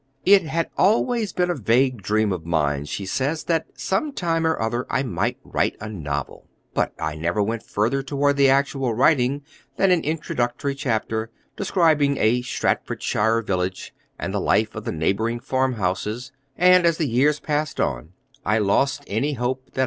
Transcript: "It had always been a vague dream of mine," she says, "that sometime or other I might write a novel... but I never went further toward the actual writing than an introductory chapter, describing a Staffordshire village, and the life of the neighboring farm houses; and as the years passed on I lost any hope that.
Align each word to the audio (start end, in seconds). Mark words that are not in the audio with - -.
"It 0.25 0.41
had 0.47 0.71
always 0.79 1.31
been 1.31 1.51
a 1.51 1.55
vague 1.55 2.01
dream 2.01 2.31
of 2.31 2.43
mine," 2.43 2.85
she 2.85 3.05
says, 3.05 3.43
"that 3.43 3.67
sometime 3.75 4.47
or 4.47 4.59
other 4.59 4.87
I 4.89 5.03
might 5.03 5.37
write 5.43 5.75
a 5.79 5.87
novel... 5.89 6.47
but 6.73 6.93
I 6.99 7.13
never 7.13 7.43
went 7.43 7.61
further 7.61 8.01
toward 8.01 8.35
the 8.35 8.49
actual 8.49 8.95
writing 8.95 9.43
than 9.77 9.91
an 9.91 10.01
introductory 10.01 10.73
chapter, 10.73 11.29
describing 11.55 12.17
a 12.17 12.41
Staffordshire 12.41 13.43
village, 13.43 13.93
and 14.17 14.33
the 14.33 14.41
life 14.41 14.73
of 14.73 14.85
the 14.85 14.91
neighboring 14.91 15.39
farm 15.39 15.73
houses; 15.73 16.31
and 16.57 16.87
as 16.87 16.97
the 16.97 17.05
years 17.07 17.39
passed 17.39 17.79
on 17.79 18.13
I 18.43 18.57
lost 18.57 19.03
any 19.05 19.33
hope 19.33 19.69
that. 19.73 19.79